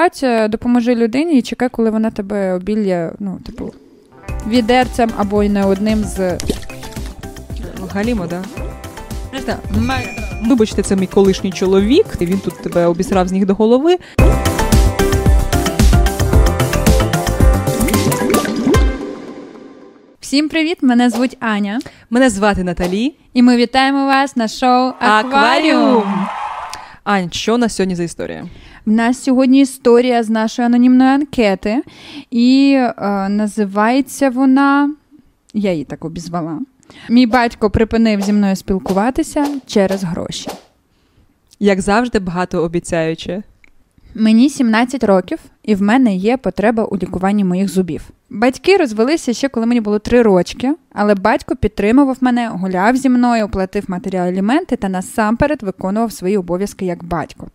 ситуація, 0.00 0.48
допоможи 0.48 0.94
людині 0.94 1.38
і 1.38 1.42
чекай, 1.42 1.68
коли 1.68 1.90
вона 1.90 2.10
тебе 2.10 2.54
обілля, 2.54 3.12
ну, 3.18 3.38
типу, 3.46 3.72
відерцем 4.48 5.10
або 5.16 5.42
й 5.42 5.48
не 5.48 5.64
одним 5.64 6.04
з. 6.04 6.38
Галімо, 7.94 8.26
да? 8.26 8.42
Вибачте, 10.46 10.82
це 10.82 10.96
мій 10.96 11.06
колишній 11.06 11.52
чоловік, 11.52 12.06
і 12.20 12.26
він 12.26 12.38
тут 12.38 12.62
тебе 12.62 12.86
обісрав 12.86 13.28
з 13.28 13.32
ніг 13.32 13.46
до 13.46 13.54
голови. 13.54 13.96
Всім 20.20 20.48
привіт! 20.48 20.78
Мене 20.82 21.10
звуть 21.10 21.36
Аня, 21.40 21.80
Мене 22.10 22.30
звати 22.30 22.64
Наталі. 22.64 23.14
і 23.34 23.42
ми 23.42 23.56
вітаємо 23.56 24.06
вас 24.06 24.36
на 24.36 24.48
шоу 24.48 24.92
Акваріум. 25.00 26.26
Ань, 27.04 27.32
що 27.32 27.54
у 27.54 27.58
нас 27.58 27.76
сьогодні 27.76 27.94
за 27.94 28.02
історія? 28.02 28.46
В 28.86 28.90
нас 28.90 29.22
сьогодні 29.22 29.60
історія 29.60 30.22
з 30.22 30.30
нашої 30.30 30.66
анонімної 30.66 31.10
анкети, 31.10 31.82
і 32.30 32.72
е, 32.76 32.94
називається 33.28 34.30
вона. 34.30 34.94
Я 35.54 35.72
її 35.72 35.84
так 35.84 36.04
обізвала. 36.04 36.58
Мій 37.08 37.26
батько 37.26 37.70
припинив 37.70 38.22
зі 38.22 38.32
мною 38.32 38.56
спілкуватися 38.56 39.46
через 39.66 40.04
гроші. 40.04 40.50
Як 41.60 41.80
завжди, 41.80 42.18
багато 42.18 42.62
обіцяюче. 42.62 43.42
Мені 44.14 44.50
17 44.50 45.04
років, 45.04 45.38
і 45.62 45.74
в 45.74 45.82
мене 45.82 46.16
є 46.16 46.36
потреба 46.36 46.84
у 46.84 46.96
лікуванні 46.96 47.44
моїх 47.44 47.68
зубів. 47.68 48.10
Батьки 48.30 48.76
розвелися 48.76 49.32
ще 49.32 49.48
коли 49.48 49.66
мені 49.66 49.80
було 49.80 49.98
3 49.98 50.22
рочки, 50.22 50.74
але 50.92 51.14
батько 51.14 51.56
підтримував 51.56 52.16
мене, 52.20 52.48
гуляв 52.48 52.96
зі 52.96 53.08
мною, 53.08 53.44
оплатив 53.44 53.84
матеріал 53.88 54.28
аліменти 54.28 54.76
та 54.76 54.88
насамперед 54.88 55.62
виконував 55.62 56.12
свої 56.12 56.36
обов'язки 56.36 56.86
як 56.86 57.04
батько. 57.04 57.46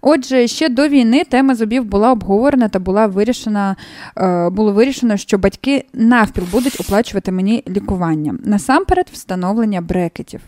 Отже, 0.00 0.46
ще 0.48 0.68
до 0.68 0.88
війни 0.88 1.24
тема 1.24 1.54
зубів 1.54 1.84
була 1.84 2.12
обговорена 2.12 2.68
та 2.68 2.78
була 2.78 3.06
вирішена, 3.06 3.76
е, 4.16 4.50
було 4.50 4.72
вирішено, 4.72 5.16
що 5.16 5.38
батьки 5.38 5.84
навпіл 5.92 6.44
будуть 6.52 6.80
оплачувати 6.80 7.32
мені 7.32 7.62
лікування. 7.68 8.34
Насамперед, 8.44 9.06
встановлення 9.12 9.80
брекетів. 9.80 10.40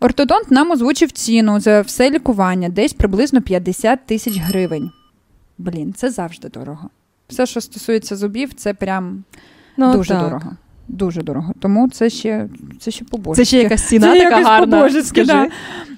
Ортодонт 0.00 0.50
нам 0.50 0.70
озвучив 0.70 1.12
ціну 1.12 1.60
за 1.60 1.80
все 1.80 2.10
лікування, 2.10 2.68
десь 2.68 2.92
приблизно 2.92 3.42
50 3.42 4.06
тисяч 4.06 4.36
гривень. 4.38 4.90
Блін, 5.58 5.92
це 5.92 6.10
завжди 6.10 6.48
дорого. 6.48 6.90
Все, 7.28 7.46
що 7.46 7.60
стосується 7.60 8.16
зубів, 8.16 8.52
це 8.54 8.74
прям 8.74 9.24
Ну, 9.76 9.92
дуже 9.92 10.08
так. 10.08 10.22
дорого. 10.22 10.50
Дуже 10.88 11.22
дорого. 11.22 11.52
Тому 11.60 11.88
це 11.88 12.10
ще, 12.10 12.48
це 12.80 12.90
ще 12.90 13.04
побожечки. 13.04 13.44
Це 13.44 13.48
ще 13.48 13.62
якась 13.62 13.82
ціна 13.88 14.12
Це 14.12 14.18
така 14.24 14.42
гарна. 14.42 15.02
Скажи. 15.02 15.48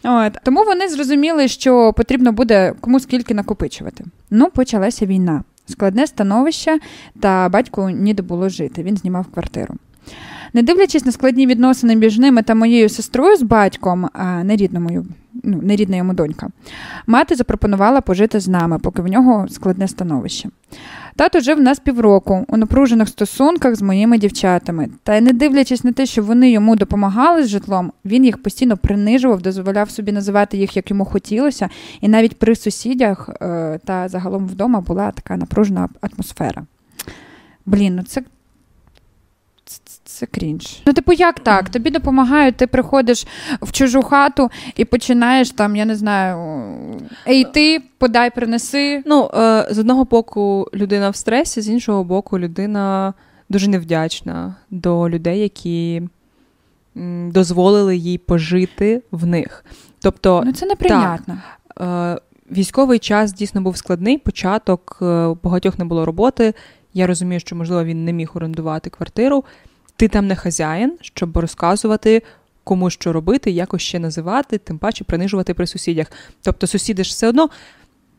да. 0.02 0.26
От. 0.26 0.32
Тому 0.44 0.64
вони 0.64 0.88
зрозуміли, 0.88 1.48
що 1.48 1.92
потрібно 1.92 2.32
буде 2.32 2.72
кому 2.80 3.00
скільки 3.00 3.34
накопичувати. 3.34 4.04
Ну, 4.30 4.50
почалася 4.50 5.06
війна. 5.06 5.44
Складне 5.66 6.06
становище, 6.06 6.78
та 7.20 7.48
батьку 7.48 7.90
ніде 7.90 8.22
було 8.22 8.48
жити. 8.48 8.82
Він 8.82 8.96
знімав 8.96 9.26
квартиру. 9.26 9.74
Не 10.52 10.62
дивлячись 10.62 11.06
на 11.06 11.12
складні 11.12 11.46
відносини 11.46 11.96
між 11.96 12.18
ними 12.18 12.42
та 12.42 12.54
моєю 12.54 12.88
сестрою 12.88 13.36
з 13.36 13.42
батьком, 13.42 14.08
а 14.12 14.44
не 14.44 14.56
рідна 14.56 14.80
ну, 15.44 15.60
не 15.62 15.76
рідна 15.76 15.96
йому 15.96 16.14
донька, 16.14 16.48
мати 17.06 17.34
запропонувала 17.34 18.00
пожити 18.00 18.40
з 18.40 18.48
нами, 18.48 18.78
поки 18.78 19.02
в 19.02 19.06
нього 19.06 19.48
складне 19.48 19.88
становище. 19.88 20.48
Тато 21.16 21.40
жив 21.40 21.60
нас 21.60 21.78
півроку 21.78 22.44
у 22.48 22.56
напружених 22.56 23.08
стосунках 23.08 23.74
з 23.74 23.82
моїми 23.82 24.18
дівчатами. 24.18 24.88
Та 25.02 25.20
не 25.20 25.32
дивлячись 25.32 25.84
на 25.84 25.92
те, 25.92 26.06
що 26.06 26.22
вони 26.22 26.50
йому 26.50 26.76
допомагали 26.76 27.44
з 27.44 27.48
житлом, 27.48 27.92
він 28.04 28.24
їх 28.24 28.42
постійно 28.42 28.76
принижував, 28.76 29.42
дозволяв 29.42 29.90
собі 29.90 30.12
називати 30.12 30.56
їх, 30.56 30.76
як 30.76 30.90
йому 30.90 31.04
хотілося, 31.04 31.68
і 32.00 32.08
навіть 32.08 32.38
при 32.38 32.56
сусідях 32.56 33.30
е, 33.42 33.78
та 33.84 34.08
загалом 34.08 34.46
вдома 34.46 34.80
була 34.80 35.10
така 35.10 35.36
напружена 35.36 35.88
атмосфера. 36.00 36.62
Блін, 37.66 37.96
ну 37.96 38.02
це. 38.02 38.22
Це- 40.10 40.26
крінж. 40.26 40.82
Ну, 40.86 40.92
типу, 40.92 41.12
як 41.12 41.40
так? 41.40 41.68
Тобі 41.68 41.90
допомагають, 41.90 42.56
ти 42.56 42.66
приходиш 42.66 43.26
в 43.62 43.72
чужу 43.72 44.02
хату 44.02 44.50
і 44.76 44.84
починаєш 44.84 45.50
там, 45.50 45.76
я 45.76 45.84
не 45.84 45.94
знаю, 45.96 46.38
ей 47.28 47.44
ти, 47.44 47.82
подай, 47.98 48.30
принеси. 48.30 49.02
Ну, 49.06 49.30
е, 49.34 49.66
з 49.70 49.78
одного 49.78 50.04
боку, 50.04 50.68
людина 50.74 51.10
в 51.10 51.16
стресі, 51.16 51.60
з 51.60 51.68
іншого 51.68 52.04
боку, 52.04 52.38
людина 52.38 53.14
дуже 53.48 53.68
невдячна 53.68 54.54
до 54.70 55.08
людей, 55.08 55.40
які 55.40 56.02
дозволили 57.28 57.96
їй 57.96 58.18
пожити 58.18 59.02
в 59.10 59.26
них. 59.26 59.64
Тобто, 60.02 60.42
Ну, 60.46 60.52
це 60.52 60.66
неприйнятно. 60.66 61.38
Е, 61.80 62.18
Військовий 62.52 62.98
час 62.98 63.32
дійсно 63.32 63.60
був 63.60 63.76
складний. 63.76 64.18
Початок 64.18 64.98
е, 65.02 65.04
у 65.04 65.38
багатьох 65.42 65.78
не 65.78 65.84
було 65.84 66.04
роботи. 66.04 66.54
Я 66.94 67.06
розумію, 67.06 67.40
що 67.40 67.56
можливо 67.56 67.84
він 67.84 68.04
не 68.04 68.12
міг 68.12 68.30
орендувати 68.34 68.90
квартиру. 68.90 69.44
Ти 70.00 70.08
там 70.08 70.26
не 70.26 70.36
хазяїн, 70.36 70.92
щоб 71.00 71.38
розказувати, 71.38 72.22
кому 72.64 72.90
що 72.90 73.12
робити, 73.12 73.50
якось 73.50 73.82
ще 73.82 73.98
називати, 73.98 74.58
тим 74.58 74.78
паче 74.78 75.04
принижувати 75.04 75.54
при 75.54 75.66
сусідях. 75.66 76.06
Тобто, 76.42 76.66
сусіди 76.66 77.04
ж 77.04 77.10
все 77.10 77.28
одно. 77.28 77.48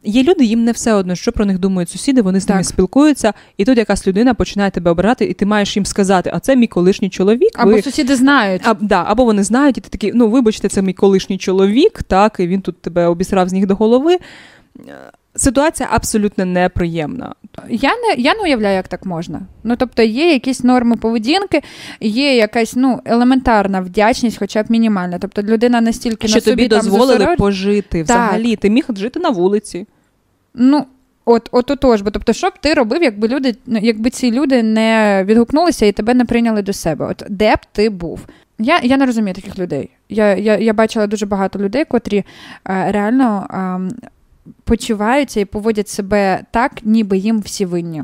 Є 0.04 0.24
люди, 0.24 0.46
їм 0.46 0.64
не 0.64 0.72
все 0.72 0.94
одно, 0.94 1.16
що 1.16 1.32
про 1.32 1.46
них 1.46 1.60
думають 1.60 1.90
сусіди, 1.90 2.22
вони 2.22 2.40
з 2.40 2.50
ними 2.50 2.60
Так. 2.62 2.68
спілкуються, 2.68 3.34
і 3.58 3.66
тут 3.66 3.78
якась 3.78 4.08
людина 4.08 4.34
починає 4.34 4.72
тебе 4.72 4.92
обирати, 4.92 5.26
і 5.26 5.34
ти 5.34 5.46
маєш 5.46 5.76
їм 5.76 5.86
сказати, 5.86 6.32
а 6.34 6.40
це 6.40 6.56
мій 6.56 6.68
колишній 6.68 7.10
чоловік. 7.10 7.52
Або 7.56 7.72
ви- 7.72 7.82
сусіди 7.82 8.16
знають. 8.16 8.62
а, 8.66 8.74
да, 8.74 9.04
або 9.08 9.26
вони 9.26 9.44
знають, 9.44 9.78
і 9.78 9.82
ти 9.82 9.90
такий, 9.90 10.12
ну 10.14 10.30
вибачте, 10.30 10.70
це 10.70 10.82
мій 10.82 10.94
колишній 10.94 11.38
чоловік, 11.38 12.04
так, 12.04 12.36
і 12.40 12.48
він 12.48 12.62
тут 12.62 12.82
тебе 12.82 13.06
обісрав 13.08 13.50
з 13.50 13.54
ніг 13.54 13.66
до 13.66 13.76
голови. 13.76 14.18
Ситуація 15.36 15.90
абсолютно 15.92 16.46
неприємна. 16.46 17.36
Я 17.70 17.90
не 17.90 18.22
я 18.22 18.34
не 18.36 18.42
уявляю, 18.42 18.76
як 18.76 18.88
так 18.88 19.06
можна. 19.06 19.42
Ну 19.64 19.76
тобто 19.76 20.04
є 20.04 20.34
якісь 20.34 20.64
норми 20.64 20.96
поведінки, 20.96 21.62
є 22.00 22.36
якась 22.36 22.76
ну 22.76 23.00
елементарна 23.06 23.82
вдячність, 23.82 24.38
хоча 24.40 24.64
б 24.64 24.66
мінімальна. 24.70 25.20
Тобто 25.20 25.42
людина 25.42 25.82
настільки 25.82 26.28
що 26.28 26.38
на 26.38 26.42
собі 26.42 26.56
тобі 26.56 26.68
там 26.68 26.80
дозволили 26.80 27.16
зосередж- 27.16 27.38
пожити 27.38 28.04
взагалі. 28.04 28.56
Ти 28.56 28.70
міг 28.70 28.86
жити 28.96 29.20
на 29.20 29.30
вулиці. 29.30 29.88
Ну. 30.54 30.86
От, 31.26 31.50
от 31.52 31.72
отож, 31.72 32.02
бо 32.02 32.12
тобто, 32.12 32.34
що 32.34 32.50
б 32.50 32.54
ти 32.62 32.74
робив, 32.74 33.04
якби 33.04 33.28
люди, 33.28 33.56
ну, 33.66 33.80
якби 33.82 34.10
ці 34.10 34.32
люди 34.32 34.64
не 34.64 35.24
відгукнулися 35.28 35.86
і 35.86 35.92
тебе 35.92 36.14
не 36.14 36.26
прийняли 36.26 36.62
до 36.62 36.74
себе? 36.74 37.06
От 37.06 37.24
де 37.30 37.56
б 37.56 37.60
ти 37.72 37.90
був? 37.90 38.26
Я, 38.60 38.80
я 38.84 38.98
не 38.98 39.06
розумію 39.06 39.34
таких 39.34 39.60
людей. 39.60 39.90
Я, 40.10 40.36
я, 40.36 40.58
я 40.58 40.74
бачила 40.74 41.08
дуже 41.08 41.26
багато 41.26 41.60
людей, 41.60 41.86
котрі 41.86 42.18
е, 42.18 42.92
реально 42.92 43.48
е, 43.50 44.06
почуваються 44.64 45.40
і 45.40 45.46
поводять 45.46 45.90
себе 45.90 46.44
так, 46.52 46.72
ніби 46.84 47.18
їм 47.18 47.40
всі 47.40 47.66
винні. 47.66 48.04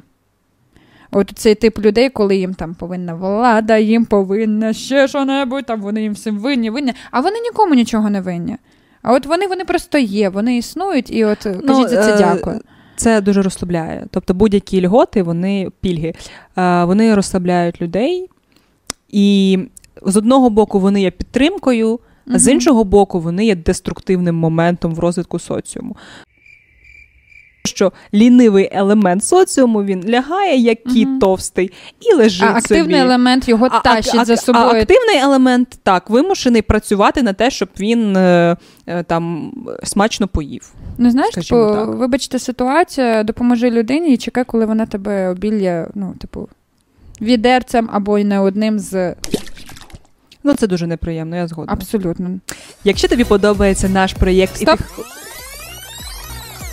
От 1.12 1.32
цей 1.36 1.56
тип 1.56 1.80
людей, 1.80 2.10
коли 2.10 2.36
їм 2.36 2.54
там 2.54 2.76
повинна 2.76 3.14
влада, 3.14 3.78
їм 3.78 4.06
повинна 4.06 4.74
ще 4.74 5.08
що-небудь, 5.08 5.66
там 5.66 5.82
вони 5.82 6.02
їм 6.02 6.14
всім 6.14 6.40
винні, 6.40 6.70
винні, 6.70 6.94
а 7.12 7.22
вони 7.22 7.40
нікому 7.40 7.74
нічого 7.74 8.10
не 8.10 8.22
винні. 8.22 8.58
А 9.02 9.14
от 9.14 9.26
вони, 9.26 9.48
вони 9.48 9.66
просто 9.66 9.98
є, 9.98 10.30
вони 10.30 10.58
існують, 10.58 11.12
і 11.12 11.26
от 11.26 11.38
кажіть 11.44 11.90
за 11.90 12.04
це 12.04 12.14
е, 12.14 12.18
дякую. 12.18 12.60
Це 12.96 13.22
дуже 13.22 13.42
розслабляє. 13.42 14.06
Тобто 14.12 14.34
будь-які 14.34 14.86
льготи, 14.86 15.24
вони 15.24 15.72
пільги, 15.82 16.14
е, 16.58 16.84
вони 16.84 17.16
розслабляють 17.16 17.82
людей. 17.82 18.30
І 19.10 19.60
з 20.06 20.18
одного 20.18 20.50
боку 20.50 20.80
вони 20.80 21.02
є 21.02 21.12
підтримкою, 21.12 22.00
а 22.34 22.40
з 22.40 22.48
іншого 22.48 22.84
боку, 22.84 23.20
вони 23.20 23.46
є 23.46 23.56
деструктивним 23.56 24.36
моментом 24.36 24.96
в 24.96 25.00
розвитку 25.00 25.40
соціуму. 25.40 25.96
Що 27.78 27.92
лінивий 28.14 28.70
елемент 28.72 29.24
соціуму 29.24 29.84
він 29.84 30.04
лягає, 30.10 30.58
як 30.58 30.84
кіт 30.84 31.08
Мгм. 31.08 31.20
товстий, 31.20 31.72
і 32.12 32.14
лежить 32.16 32.44
А 32.44 32.58
активний 32.58 32.84
собі. 32.84 32.96
елемент 32.96 33.48
його 33.48 33.68
А- 33.72 33.80
тащить 33.80 34.16
а- 34.20 34.26
за 34.26 34.38
собою. 34.38 34.66
А 34.66 34.70
активний 34.70 35.18
елемент 35.18 35.80
так 35.84 36.10
вимушений 36.10 36.62
працювати 36.62 37.24
на 37.24 37.34
те, 37.34 37.50
щоб 37.52 37.70
він 37.80 38.18
е, 38.18 38.58
е, 38.88 39.04
там 39.04 39.52
смачно 39.84 40.28
поїв. 40.28 40.72
Ну 40.98 41.12
знаєш, 41.12 41.36
типу, 41.36 41.58
вибачте 41.98 42.40
ситуація, 42.40 43.24
допоможи 43.24 43.72
людині 43.72 44.14
і 44.14 44.18
чекай, 44.18 44.44
коли 44.44 44.66
вона 44.66 44.86
тебе 44.86 45.30
обілля, 45.30 45.88
ну, 45.96 46.14
типу, 46.22 46.50
відерцем 47.22 47.90
або 47.94 48.18
й 48.20 48.24
не 48.24 48.40
одним 48.40 48.80
з 48.80 49.16
Ну 50.44 50.54
це 50.54 50.68
дуже 50.68 50.88
неприємно, 50.88 51.36
я 51.36 51.48
згодна. 51.48 51.74
абсолютно. 51.74 52.30
Якщо 52.84 53.08
тобі 53.08 53.24
подобається 53.24 53.90
наш 53.90 54.14
проєкт, 54.14 54.56
Стоп. 54.56 54.80
і 54.80 54.84
ти... 54.84 55.04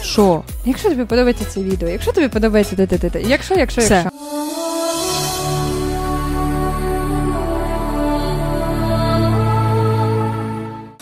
Що? 0.05 0.43
Якщо 0.65 0.89
тобі 0.89 1.05
подобається 1.05 1.45
це 1.45 1.61
відео, 1.61 1.89
якщо 1.89 2.13
тобі 2.13 2.29
подобається 2.29 2.77
те, 2.77 2.87
те, 2.87 2.99
те, 2.99 3.11
те, 3.11 3.23
якщо, 3.23 3.55
якщо, 3.55 3.81
Все. 3.81 3.95
якщо. 3.95 4.11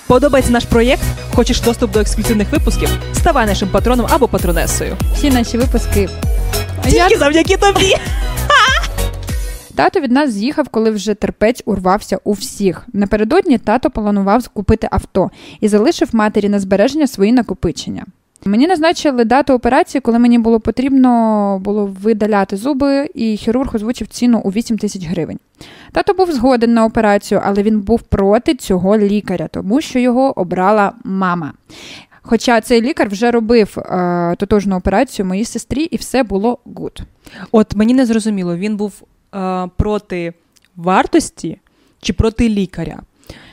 Подобається 0.07 0.53
наш 0.53 0.65
проєкт? 0.65 1.03
Хочеш 1.35 1.61
доступ 1.61 1.91
до 1.91 2.01
ексклюзивних 2.01 2.53
випусків? 2.53 2.89
Ставай 3.13 3.47
нашим 3.47 3.69
патроном 3.69 4.07
або 4.11 4.29
патронесою. 4.29 4.97
Всі 5.15 5.31
наші 5.31 5.59
випуски. 5.59 6.09
Тільки 6.85 6.97
я 6.97 7.19
завдяки 7.19 7.57
тобі. 7.57 7.97
Тато 9.75 10.01
від 10.01 10.13
нас 10.13 10.31
з'їхав, 10.31 10.69
коли 10.69 10.91
вже 10.91 11.15
терпець 11.15 11.63
урвався 11.65 12.19
у 12.25 12.33
всіх. 12.33 12.87
Напередодні 12.93 13.59
тато 13.59 13.91
планував 13.91 14.49
купити 14.49 14.89
авто 14.91 15.31
і 15.61 15.69
залишив 15.69 16.09
матері 16.13 16.49
на 16.49 16.61
збереження 16.61 17.07
свої 17.07 17.33
накопичення. 17.33 18.05
Мені 18.45 18.67
назначили 18.67 19.25
дату 19.25 19.55
операції, 19.55 20.01
коли 20.01 20.19
мені 20.19 20.39
було 20.39 20.61
потрібно 20.61 21.59
було 21.65 21.87
видаляти 22.03 22.57
зуби, 22.57 23.11
і 23.15 23.37
хірург 23.37 23.77
озвучив 23.77 24.09
ціну 24.09 24.41
у 24.45 24.51
8 24.51 24.79
тисяч 24.79 25.07
гривень. 25.07 25.39
Тато 25.93 26.15
був 26.15 26.33
згоден 26.33 26.75
на 26.75 26.85
операцію, 26.85 27.41
але 27.45 27.63
він 27.63 27.81
був 27.81 28.03
проти 28.03 28.55
цього 28.55 28.99
лікаря, 28.99 29.49
тому 29.49 29.81
що 29.81 29.99
його 29.99 30.41
обрала 30.41 30.93
мама. 31.05 31.53
Хоча 32.23 32.61
цей 32.61 32.81
лікар 32.83 33.09
вже 33.09 33.31
робив 33.31 33.79
е, 33.79 34.37
тотожну 34.39 34.77
операцію 34.77 35.27
моїй 35.27 35.45
сестрі, 35.45 35.83
і 35.83 35.97
все 35.97 36.23
було 36.23 36.59
good. 36.65 37.01
От 37.53 37.77
мені 37.77 37.95
не 37.95 38.07
зрозуміло, 38.07 38.57
він 38.57 38.77
був 38.77 38.93
е, 39.35 39.69
проти 39.77 40.33
вартості 40.77 41.59
чи 42.01 42.13
проти 42.13 42.49
лікаря. 42.49 43.03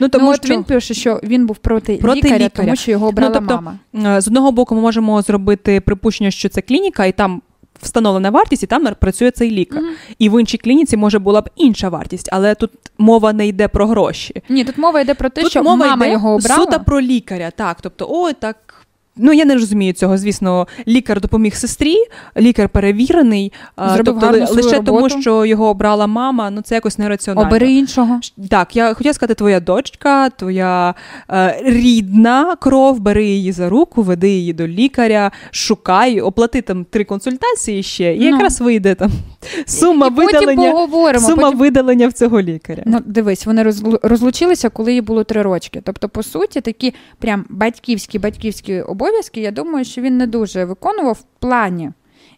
Ну, 0.00 0.08
тому 0.08 0.24
ну, 0.24 0.30
от 0.30 0.44
що... 0.44 0.54
він 0.54 0.64
пише, 0.64 0.94
що 0.94 1.20
він 1.22 1.46
був 1.46 1.56
проти, 1.56 1.96
проти 1.96 2.16
лікаря, 2.16 2.34
лікаря, 2.34 2.50
тому 2.64 2.76
що 2.76 2.90
його 2.90 3.12
брала 3.12 3.40
ну, 3.40 3.46
тобто, 3.48 3.62
мама. 3.92 4.16
Е, 4.16 4.20
з 4.20 4.28
одного 4.28 4.52
боку, 4.52 4.74
ми 4.74 4.80
можемо 4.80 5.22
зробити 5.22 5.80
припущення, 5.80 6.30
що 6.30 6.48
це 6.48 6.60
клініка, 6.60 7.06
і 7.06 7.12
там 7.12 7.42
встановлена 7.82 8.30
вартість, 8.30 8.62
і 8.62 8.66
там 8.66 8.88
працює 9.00 9.30
цей 9.30 9.50
лікар. 9.50 9.82
Mm-hmm. 9.82 10.14
І 10.18 10.28
в 10.28 10.40
іншій 10.40 10.58
клініці 10.58 10.96
може 10.96 11.18
була 11.18 11.40
б 11.40 11.48
інша 11.56 11.88
вартість, 11.88 12.28
але 12.32 12.54
тут 12.54 12.70
мова 12.98 13.32
не 13.32 13.46
йде 13.46 13.68
про 13.68 13.86
гроші. 13.86 14.42
Ні, 14.48 14.64
тут 14.64 14.78
мова 14.78 15.00
йде 15.00 15.14
про 15.14 15.30
те, 15.30 15.42
тут 15.42 15.50
що 15.50 15.62
мова 15.62 15.76
мама 15.76 16.06
йде 16.06 16.12
його 16.12 16.34
обрала. 16.34 16.64
суто 16.64 16.80
про 16.80 17.00
лікаря. 17.00 17.50
Так, 17.56 17.78
тобто, 17.82 18.06
ой, 18.10 18.32
так 18.32 18.79
Ну, 19.16 19.32
я 19.32 19.44
не 19.44 19.54
розумію 19.54 19.92
цього. 19.92 20.18
Звісно, 20.18 20.68
лікар 20.88 21.20
допоміг 21.20 21.54
сестрі, 21.54 21.96
лікар 22.36 22.68
перевірений, 22.68 23.52
Зробив 23.78 24.18
тобто 24.20 24.54
лише 24.54 24.76
роботу. 24.76 24.82
тому, 24.82 25.08
що 25.20 25.44
його 25.44 25.68
обрала 25.68 26.06
мама, 26.06 26.50
ну 26.50 26.62
це 26.62 26.74
якось 26.74 26.98
нераціонально. 26.98 27.48
Обери 27.48 27.72
іншого. 27.72 28.20
Так, 28.50 28.76
я 28.76 28.94
хотіла 28.94 29.14
сказати, 29.14 29.34
твоя 29.34 29.60
дочка, 29.60 30.30
твоя 30.30 30.94
е, 31.30 31.60
рідна 31.64 32.56
кров, 32.56 33.00
бери 33.00 33.24
її 33.24 33.52
за 33.52 33.68
руку, 33.68 34.02
веди 34.02 34.30
її 34.30 34.52
до 34.52 34.68
лікаря, 34.68 35.30
шукай, 35.50 36.20
оплати 36.20 36.62
там 36.62 36.84
три 36.84 37.04
консультації 37.04 37.82
ще, 37.82 38.14
і 38.14 38.20
ну. 38.20 38.26
якраз 38.26 38.60
вийде 38.60 38.94
там 38.94 39.10
сума 39.66 40.06
і 40.06 40.10
видалення 40.10 40.70
поговоримо, 40.70 41.26
сума 41.26 41.42
потім... 41.42 41.58
видалення 41.58 42.08
в 42.08 42.12
цього 42.12 42.40
лікаря. 42.40 42.82
Ну, 42.86 43.00
Дивись, 43.06 43.46
вони 43.46 43.62
розлучилися, 44.02 44.68
коли 44.68 44.92
їй 44.92 45.00
було 45.00 45.24
три 45.24 45.42
рочки. 45.42 45.82
Тобто, 45.84 46.08
по 46.08 46.22
суті, 46.22 46.60
такі 46.60 46.94
прям 47.18 47.44
батьківські 47.48 48.18
батьківські 48.18 48.80
обов'язки 49.00 49.40
я 49.40 49.50
думаю, 49.50 49.84
що 49.84 50.00
він 50.00 50.16
не 50.16 50.26
дуже 50.26 50.64
виконував 50.64 51.14
в 51.14 51.40
плані. 51.40 51.90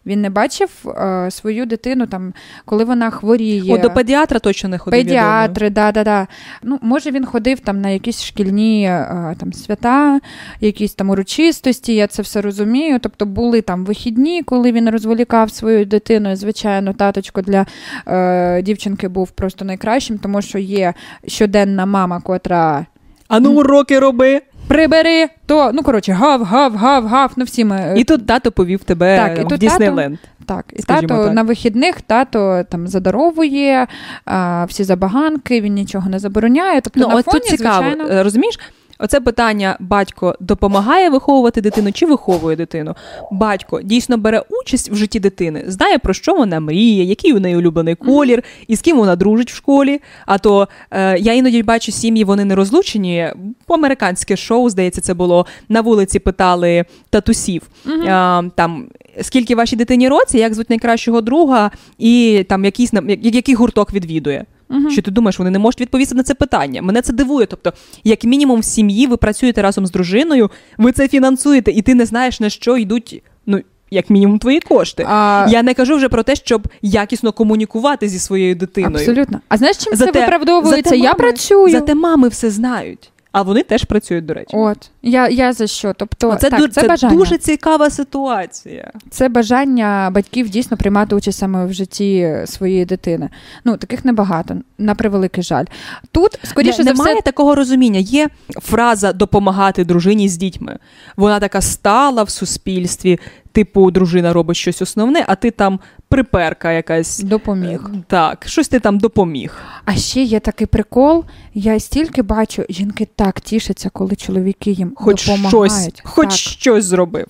Він 0.05 0.21
не 0.21 0.29
бачив 0.29 0.69
е, 0.87 1.31
свою 1.31 1.65
дитину, 1.65 2.07
там, 2.07 2.33
коли 2.65 2.83
вона 2.83 3.09
хворіє. 3.09 3.73
О, 3.73 3.77
до 3.77 3.89
педіатра 3.89 4.39
точно 4.39 4.69
не 4.69 4.77
ходив. 4.77 4.99
Педіатри, 4.99 5.69
да, 5.69 5.91
да, 5.91 6.03
да. 6.03 6.27
Ну, 6.63 6.79
Може, 6.81 7.11
він 7.11 7.25
ходив 7.25 7.59
там 7.59 7.81
на 7.81 7.89
якісь 7.89 8.23
шкільні 8.23 8.85
е, 8.85 9.35
там, 9.39 9.53
свята, 9.53 10.19
якісь 10.61 10.93
там 10.93 11.09
урочистості, 11.09 11.95
я 11.95 12.07
це 12.07 12.21
все 12.21 12.41
розумію. 12.41 12.99
Тобто 12.99 13.25
були 13.25 13.61
там 13.61 13.85
вихідні, 13.85 14.43
коли 14.43 14.71
він 14.71 14.89
розволікав 14.89 15.51
свою 15.51 15.85
дитину. 15.85 16.31
І, 16.31 16.35
звичайно, 16.35 16.93
таточко 16.93 17.41
для 17.41 17.65
е, 18.07 18.61
дівчинки 18.61 19.07
був 19.07 19.31
просто 19.31 19.65
найкращим, 19.65 20.17
тому 20.17 20.41
що 20.41 20.59
є 20.59 20.93
щоденна 21.27 21.85
мама, 21.85 22.21
котра. 22.21 22.85
А 23.27 23.39
ну 23.39 23.51
уроки 23.51 23.99
роби 23.99 24.41
прибери, 24.67 25.29
то 25.45 25.71
ну 25.73 25.83
коротше, 25.83 26.11
гав, 26.11 26.43
гав, 26.43 26.75
гав, 26.75 27.07
гав. 27.07 27.31
Ну 27.35 27.45
всі 27.45 27.65
ми... 27.65 27.93
І 27.97 28.03
тут 28.03 28.27
тато 28.27 28.51
повів 28.51 28.83
тебе 28.83 29.17
так, 29.17 29.51
і 29.51 29.55
в 29.55 29.57
Діснейленд. 29.57 30.17
Так, 30.45 30.65
і 30.73 30.83
тато 30.83 31.07
так. 31.07 31.33
на 31.33 31.43
вихідних 31.43 32.01
тато 32.01 32.63
там 32.69 32.87
задаровує 32.87 33.87
а, 34.25 34.65
всі 34.65 34.83
забаганки, 34.83 35.61
він 35.61 35.73
нічого 35.73 36.09
не 36.09 36.19
забороняє. 36.19 36.81
Тобто 36.81 36.99
ну, 36.99 37.07
на 37.07 37.15
от 37.15 37.25
фоні, 37.25 37.39
тут 37.39 37.49
цікаво, 37.49 37.89
звичайно... 37.89 38.23
розумієш? 38.23 38.59
Оце 39.03 39.19
питання: 39.19 39.77
батько 39.79 40.35
допомагає 40.39 41.09
виховувати 41.09 41.61
дитину 41.61 41.91
чи 41.91 42.05
виховує 42.05 42.55
дитину. 42.55 42.95
Батько 43.31 43.81
дійсно 43.81 44.17
бере 44.17 44.43
участь 44.61 44.91
в 44.91 44.95
житті 44.95 45.19
дитини, 45.19 45.63
знає 45.67 45.97
про 45.97 46.13
що 46.13 46.33
вона 46.33 46.59
мріє, 46.59 47.03
який 47.03 47.33
у 47.33 47.39
неї 47.39 47.55
улюблений 47.55 47.95
колір, 47.95 48.43
і 48.67 48.75
з 48.75 48.81
ким 48.81 48.97
вона 48.97 49.15
дружить 49.15 49.51
в 49.51 49.55
школі. 49.55 50.01
А 50.25 50.37
то 50.37 50.67
е, 50.91 51.19
я 51.19 51.33
іноді 51.33 51.63
бачу 51.63 51.91
сім'ї, 51.91 52.23
вони 52.23 52.45
не 52.45 52.55
розлучені. 52.55 53.27
Американське 53.67 54.37
шоу, 54.37 54.69
здається, 54.69 55.01
це 55.01 55.13
було 55.13 55.45
на 55.69 55.81
вулиці. 55.81 56.19
Питали 56.19 56.85
татусів 57.09 57.61
е, 57.87 58.43
там. 58.55 58.87
Скільки 59.21 59.55
вашій 59.55 59.75
дитині 59.75 60.09
році, 60.09 60.37
як 60.37 60.53
звуть 60.53 60.69
найкращого 60.69 61.21
друга, 61.21 61.71
і 61.97 62.45
там 62.49 62.65
якийсь 62.65 62.91
який 63.21 63.55
гурток 63.55 63.93
відвідує. 63.93 64.45
Угу. 64.73 64.89
Що 64.89 65.01
ти 65.01 65.11
думаєш, 65.11 65.39
вони 65.39 65.51
не 65.51 65.59
можуть 65.59 65.81
відповісти 65.81 66.15
на 66.15 66.23
це 66.23 66.33
питання? 66.33 66.81
Мене 66.81 67.01
це 67.01 67.13
дивує. 67.13 67.45
Тобто, 67.45 67.73
як 68.03 68.23
мінімум, 68.23 68.59
в 68.59 68.65
сім'ї 68.65 69.07
ви 69.07 69.17
працюєте 69.17 69.61
разом 69.61 69.87
з 69.87 69.91
дружиною, 69.91 70.51
ви 70.77 70.91
це 70.91 71.07
фінансуєте, 71.07 71.71
і 71.71 71.81
ти 71.81 71.95
не 71.95 72.05
знаєш 72.05 72.39
на 72.39 72.49
що 72.49 72.77
йдуть. 72.77 73.23
Ну, 73.45 73.61
як 73.91 74.09
мінімум, 74.09 74.39
твої 74.39 74.59
кошти. 74.59 75.05
А... 75.09 75.47
Я 75.49 75.63
не 75.63 75.73
кажу 75.73 75.95
вже 75.95 76.09
про 76.09 76.23
те, 76.23 76.35
щоб 76.35 76.67
якісно 76.81 77.31
комунікувати 77.31 78.07
зі 78.07 78.19
своєю 78.19 78.55
дитиною. 78.55 78.95
Абсолютно. 78.95 79.39
А 79.49 79.57
знаєш, 79.57 79.77
чим 79.77 79.95
зате, 79.95 80.11
це 80.11 80.19
виправдовується? 80.19 80.89
Зате 80.89 80.97
Я 80.97 81.13
працюю. 81.13 81.71
Зате 81.71 81.95
мами 81.95 82.27
все 82.27 82.51
знають. 82.51 83.12
А 83.33 83.41
вони 83.41 83.63
теж 83.63 83.83
працюють, 83.83 84.25
до 84.25 84.33
речі. 84.33 84.57
От 84.57 84.89
я 85.01 85.29
я 85.29 85.53
за 85.53 85.67
що? 85.67 85.93
Тобто 85.97 86.35
це, 86.35 86.49
так, 86.49 86.61
ду- 86.61 86.67
це, 86.67 86.81
це 86.81 86.87
бажання. 86.87 87.15
дуже 87.15 87.37
цікава 87.37 87.89
ситуація. 87.89 88.91
Це 89.09 89.29
бажання 89.29 90.09
батьків 90.13 90.49
дійсно 90.49 90.77
приймати 90.77 91.15
участь 91.15 91.39
саме 91.39 91.65
в 91.65 91.73
житті 91.73 92.37
своєї 92.45 92.85
дитини. 92.85 93.29
Ну 93.65 93.77
таких 93.77 94.05
небагато, 94.05 94.55
на 94.77 94.95
превеликий 94.95 95.43
жаль. 95.43 95.65
Тут 96.11 96.39
скоріше 96.43 96.77
Не, 96.77 96.83
за 96.83 96.89
немає 96.91 97.13
все... 97.15 97.21
такого 97.21 97.55
розуміння. 97.55 97.99
Є 97.99 98.29
фраза 98.61 99.13
допомагати 99.13 99.85
дружині 99.85 100.29
з 100.29 100.37
дітьми. 100.37 100.77
Вона 101.17 101.39
така 101.39 101.61
стала 101.61 102.23
в 102.23 102.29
суспільстві 102.29 103.19
типу, 103.53 103.91
дружина 103.91 104.33
робить 104.33 104.57
щось 104.57 104.81
основне, 104.81 105.25
а 105.27 105.35
ти 105.35 105.51
там 105.51 105.79
приперка 106.09 106.71
якась. 106.71 107.19
Допоміг. 107.19 107.89
Е, 107.93 107.97
так, 108.07 108.47
щось 108.47 108.67
ти 108.67 108.79
там 108.79 108.97
допоміг. 108.97 109.57
А 109.85 109.95
ще 109.95 110.21
є 110.21 110.39
такий 110.39 110.67
прикол. 110.67 111.25
Я 111.53 111.79
стільки 111.79 112.21
бачу, 112.21 112.65
жінки 112.69 113.07
так 113.15 113.41
тішаться, 113.41 113.89
коли 113.89 114.15
чоловіки 114.15 114.71
їм 114.71 114.91
хоч 114.95 115.25
допомагають. 115.27 115.97
Щось, 115.97 116.01
хоч 116.03 116.33
щось 116.33 116.85
зробив. 116.85 117.25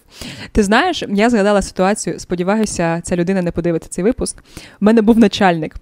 Ти 0.52 0.64
знаєш, 0.64 1.04
я 1.10 1.30
згадала 1.30 1.62
ситуацію, 1.62 2.20
сподіваюся, 2.20 3.02
ця 3.04 3.16
людина 3.16 3.42
не 3.42 3.52
подивиться 3.52 3.90
цей 3.90 4.04
випуск. 4.04 4.44
У 4.82 4.86
мене 4.86 5.02
був 5.02 5.20
начальник. 5.20 5.76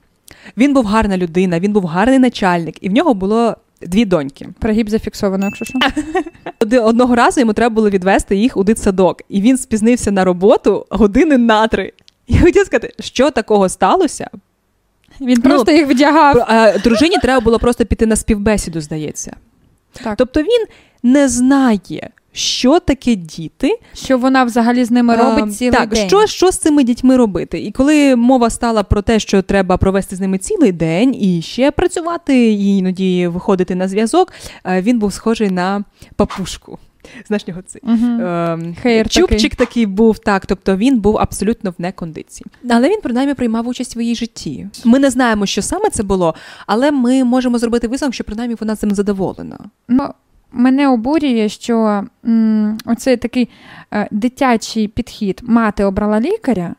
Він 0.57 0.73
був 0.73 0.85
гарна 0.85 1.17
людина, 1.17 1.59
він 1.59 1.73
був 1.73 1.85
гарний 1.85 2.19
начальник, 2.19 2.77
і 2.81 2.89
в 2.89 2.91
нього 2.91 3.13
було 3.13 3.55
дві 3.87 4.05
доньки. 4.05 4.47
Пригіб 4.59 4.89
зафіксовано, 4.89 5.45
якщо 5.45 5.65
що. 5.65 5.79
Одного 6.83 7.15
разу 7.15 7.39
йому 7.39 7.53
треба 7.53 7.75
було 7.75 7.89
відвести 7.89 8.35
їх 8.35 8.57
у 8.57 8.63
дитсадок, 8.63 9.21
і 9.29 9.41
він 9.41 9.57
спізнився 9.57 10.11
на 10.11 10.23
роботу 10.23 10.85
години 10.89 11.37
на 11.37 11.67
три. 11.67 11.93
Я 12.27 12.41
хотів 12.41 12.65
сказати, 12.65 12.93
що 12.99 13.31
такого 13.31 13.69
сталося. 13.69 14.29
Він 15.21 15.41
ну, 15.43 15.49
просто 15.49 15.71
їх 15.71 15.87
вдягав. 15.87 16.47
Дружині 16.83 17.17
треба 17.21 17.39
було 17.39 17.59
просто 17.59 17.85
піти 17.85 18.05
на 18.05 18.15
співбесіду, 18.15 18.81
здається. 18.81 19.35
Так. 20.03 20.17
Тобто 20.17 20.41
він 20.41 20.65
не 21.03 21.29
знає, 21.29 22.09
що 22.31 22.79
таке 22.79 23.15
діти, 23.15 23.79
що 23.93 24.17
вона 24.17 24.43
взагалі 24.43 24.85
з 24.85 24.91
ними 24.91 25.15
робить 25.15 25.45
а, 25.47 25.51
цілий 25.51 25.79
так, 25.79 25.89
день. 25.89 26.07
Що 26.07 26.27
що 26.27 26.51
з 26.51 26.57
цими 26.57 26.83
дітьми 26.83 27.17
робити? 27.17 27.59
І 27.59 27.71
коли 27.71 28.15
мова 28.15 28.49
стала 28.49 28.83
про 28.83 29.01
те, 29.01 29.19
що 29.19 29.41
треба 29.41 29.77
провести 29.77 30.15
з 30.15 30.19
ними 30.19 30.37
цілий 30.37 30.71
день 30.71 31.15
і 31.15 31.41
ще 31.41 31.71
працювати, 31.71 32.51
і 32.51 32.77
іноді 32.77 33.27
виходити 33.27 33.75
на 33.75 33.87
зв'язок, 33.87 34.33
він 34.65 34.99
був 34.99 35.13
схожий 35.13 35.49
на 35.49 35.83
папушку. 36.15 36.79
Знаєш 37.27 37.47
нього 37.47 37.61
цей 37.61 37.81
е, 38.85 39.05
чубчик 39.09 39.55
такий. 39.55 39.67
такий 39.67 39.85
був, 39.85 40.19
так, 40.19 40.45
тобто 40.45 40.77
він 40.77 40.99
був 40.99 41.17
абсолютно 41.17 41.71
в 41.71 41.73
некондиції. 41.77 42.45
Але 42.69 42.89
він 42.89 42.99
принаймні 43.03 43.33
приймав 43.33 43.67
участь 43.67 43.97
в 43.97 43.99
її 44.01 44.15
житті. 44.15 44.67
Ми 44.85 44.99
не 44.99 45.09
знаємо, 45.09 45.45
що 45.45 45.61
саме 45.61 45.89
це 45.89 46.03
було, 46.03 46.35
але 46.67 46.91
ми 46.91 47.23
можемо 47.23 47.57
зробити 47.57 47.87
висновок, 47.87 48.13
що 48.13 48.23
принаймні 48.23 48.55
вона 48.59 48.75
цим 48.75 48.91
задоволена. 48.91 49.59
Ну, 49.87 50.09
Мене 50.51 50.87
обурює, 50.87 51.49
що 51.49 52.03
м, 52.25 52.77
оцей 52.85 53.17
такий 53.17 53.49
е, 53.93 54.07
дитячий 54.11 54.87
підхід 54.87 55.41
мати 55.43 55.83
обрала 55.83 56.19
лікаря. 56.19 56.75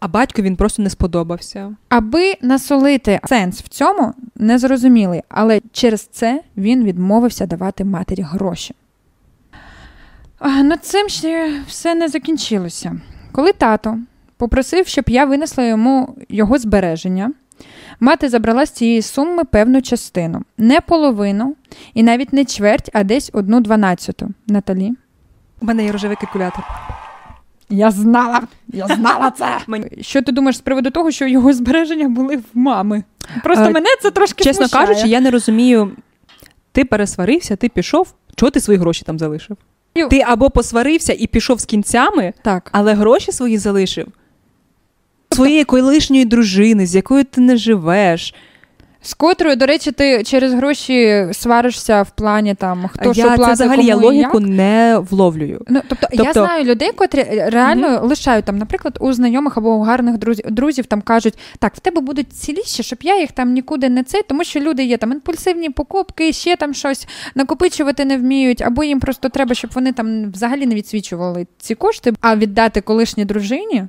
А 0.00 0.08
батько 0.08 0.42
він 0.42 0.56
просто 0.56 0.82
не 0.82 0.90
сподобався. 0.90 1.76
Аби 1.88 2.34
насолити 2.42 3.20
сенс 3.26 3.62
в 3.62 3.68
цьому 3.68 4.14
незрозумілий, 4.36 5.22
але 5.28 5.60
через 5.72 6.00
це 6.06 6.42
він 6.56 6.84
відмовився 6.84 7.46
давати 7.46 7.84
матері 7.84 8.22
гроші. 8.22 8.74
А, 10.38 10.62
над 10.62 10.84
цим 10.84 11.08
ще 11.08 11.60
все 11.66 11.94
не 11.94 12.08
закінчилося. 12.08 13.00
Коли 13.32 13.52
тато 13.52 13.98
попросив, 14.36 14.86
щоб 14.86 15.04
я 15.08 15.24
винесла 15.24 15.64
йому 15.64 16.16
його 16.28 16.58
збереження, 16.58 17.32
Мати 18.00 18.28
забрала 18.28 18.66
з 18.66 18.70
цієї 18.70 19.02
суми 19.02 19.44
певну 19.44 19.82
частину, 19.82 20.42
не 20.58 20.80
половину 20.80 21.56
і 21.94 22.02
навіть 22.02 22.32
не 22.32 22.44
чверть, 22.44 22.90
а 22.92 23.04
десь 23.04 23.30
одну 23.32 23.60
дванадцяту. 23.60 24.28
Наталі. 24.46 24.92
У 25.60 25.66
мене 25.66 25.84
є 25.84 25.92
рожевий 25.92 26.16
калькулятор. 26.16 26.64
Я 27.70 27.90
знала, 27.90 28.42
я 28.68 28.86
знала 28.86 29.30
це. 29.30 29.58
Що 30.00 30.22
ти 30.22 30.32
думаєш 30.32 30.56
з 30.56 30.60
приводу 30.60 30.90
того, 30.90 31.10
що 31.10 31.26
його 31.26 31.52
збереження 31.52 32.08
були 32.08 32.36
в 32.36 32.44
мами? 32.54 33.04
Просто 33.44 33.64
а, 33.64 33.70
мене 33.70 33.88
це 34.02 34.10
трошки 34.10 34.44
чесно 34.44 34.68
смущає. 34.68 34.86
кажучи, 34.86 35.08
я 35.08 35.20
не 35.20 35.30
розумію. 35.30 35.90
Ти 36.72 36.84
пересварився, 36.84 37.56
ти 37.56 37.68
пішов. 37.68 38.14
Чого 38.36 38.50
ти 38.50 38.60
свої 38.60 38.78
гроші 38.78 39.04
там 39.04 39.18
залишив? 39.18 39.56
Ти 40.10 40.20
або 40.26 40.50
посварився 40.50 41.12
і 41.18 41.26
пішов 41.26 41.60
з 41.60 41.64
кінцями, 41.64 42.32
Так. 42.42 42.68
але 42.72 42.94
гроші 42.94 43.32
свої 43.32 43.58
залишив 43.58 44.06
своєї 45.34 45.64
колишньої 45.64 46.24
дружини, 46.24 46.86
з 46.86 46.94
якою 46.94 47.24
ти 47.24 47.40
не 47.40 47.56
живеш. 47.56 48.34
З 49.02 49.14
котрою, 49.14 49.56
до 49.56 49.66
речі, 49.66 49.92
ти 49.92 50.22
через 50.24 50.52
гроші 50.54 51.26
сваришся 51.32 52.02
в 52.02 52.10
плані 52.10 52.54
там 52.54 52.88
хто 52.92 53.12
я 53.12 53.14
що 53.14 53.44
це 53.44 53.52
взагалі 53.52 53.76
кому 53.76 53.88
я 53.88 53.96
логіку 53.96 54.40
як. 54.40 54.48
не 54.48 54.98
вловлюю. 55.10 55.64
Ну, 55.68 55.80
тобто, 55.88 56.06
я 56.12 56.24
Тобто- 56.24 56.32
знаю 56.44 56.64
людей, 56.64 56.90
котрі 56.96 57.22
реально 57.46 58.00
лишають 58.02 58.44
там, 58.44 58.58
наприклад, 58.58 58.98
у 59.00 59.12
знайомих 59.12 59.56
або 59.56 59.74
у 59.74 59.82
гарних 59.82 60.18
друзів, 60.18 60.44
друзів 60.50 60.86
там 60.86 61.00
кажуть, 61.02 61.34
так, 61.58 61.74
в 61.74 61.80
тебе 61.80 62.00
будуть 62.00 62.32
ціліші, 62.32 62.82
щоб 62.82 62.98
я 63.02 63.20
їх 63.20 63.32
там 63.32 63.52
нікуди 63.52 63.88
не 63.88 64.04
цей, 64.04 64.22
тому 64.22 64.44
що 64.44 64.60
люди 64.60 64.84
є 64.84 64.96
там 64.96 65.12
імпульсивні 65.12 65.70
покупки, 65.70 66.32
ще 66.32 66.56
там 66.56 66.74
щось 66.74 67.08
накопичувати 67.34 68.04
не 68.04 68.16
вміють, 68.18 68.62
або 68.62 68.84
їм 68.84 69.00
просто 69.00 69.28
треба, 69.28 69.54
щоб 69.54 69.70
вони 69.74 69.92
там 69.92 70.30
взагалі 70.32 70.66
не 70.66 70.74
відсвічували 70.74 71.46
ці 71.58 71.74
кошти, 71.74 72.12
а 72.20 72.36
віддати 72.36 72.80
колишній 72.80 73.24
дружині. 73.24 73.84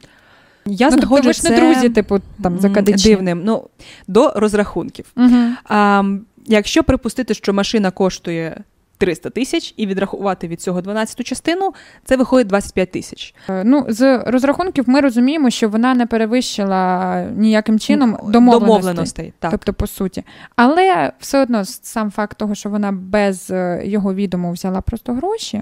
Я 0.65 0.86
ну, 0.89 0.91
тобто 0.91 1.08
знаходжу 1.08 1.27
ви 1.27 1.34
ж 1.34 1.50
не 1.50 1.56
друзі, 1.60 1.89
типу, 1.89 2.20
там 2.44 2.53
м, 2.53 2.60
закадичі. 2.60 3.10
дивним. 3.10 3.41
Ну, 3.46 3.63
до 4.08 4.34
розрахунків. 4.36 5.06
Угу. 5.18 5.36
А, 5.65 6.03
якщо 6.46 6.84
припустити, 6.84 7.34
що 7.34 7.53
машина 7.53 7.91
коштує 7.91 8.63
300 8.98 9.30
тисяч 9.30 9.74
і 9.77 9.88
відрахувати 9.88 10.48
від 10.48 10.62
цього 10.62 10.82
12-ту 10.82 11.24
частину, 11.24 11.74
це 12.06 12.18
виходить 12.18 12.48
25 12.48 12.91
тисяч. 12.91 13.36
Е, 13.50 13.63
Ну, 13.65 13.86
з 13.89 14.18
розрахунків 14.18 14.89
ми 14.89 15.01
розуміємо, 15.01 15.50
що 15.50 15.70
вона 15.70 15.94
не 15.94 16.06
перевищила 16.06 17.22
ніяким 17.36 17.80
чином 17.80 18.10
домовленостей. 18.24 18.60
Домовленостей. 18.60 19.34
Так. 19.39 19.51
Тобто, 19.51 19.74
по 19.74 19.88
суті. 19.88 20.24
Але 20.56 21.12
все 21.20 21.41
одно 21.41 21.65
сам 21.65 22.12
факт 22.12 22.38
того, 22.38 22.56
що 22.56 22.70
вона 22.70 22.91
без 22.91 23.51
е, 23.51 23.82
його 23.86 24.13
відому 24.13 24.51
взяла 24.51 24.82
просто 24.82 25.13
гроші, 25.13 25.62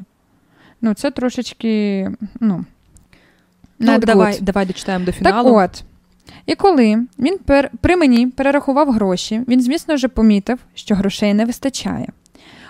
ну, 0.81 0.93
це 0.93 1.11
трошечки, 1.11 2.11
ну, 2.39 2.65
ну, 3.79 3.91
not 3.91 3.99
давай, 4.05 4.33
good. 4.33 4.41
давай 4.41 4.65
дочитаємо 4.65 5.05
до 5.05 5.11
Так 5.11 5.17
фіналу. 5.19 5.55
от. 5.55 5.83
І 6.45 6.55
коли 6.55 7.05
він 7.19 7.37
пер, 7.45 7.71
при 7.81 7.95
мені 7.95 8.27
перерахував 8.27 8.91
гроші, 8.91 9.41
він, 9.47 9.61
звісно 9.61 9.95
вже 9.95 10.07
помітив, 10.07 10.59
що 10.73 10.95
грошей 10.95 11.33
не 11.33 11.45
вистачає. 11.45 12.07